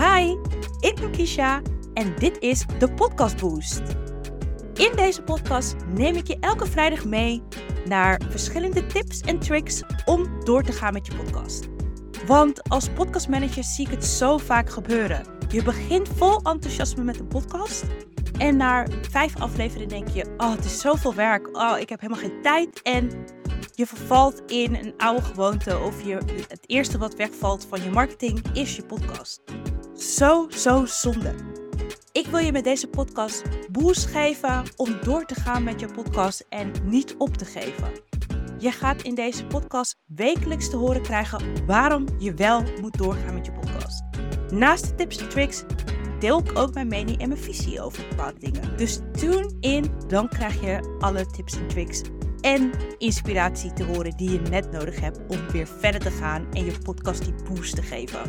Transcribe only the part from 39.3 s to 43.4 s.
podcast wekelijks te horen krijgen waarom je wel moet doorgaan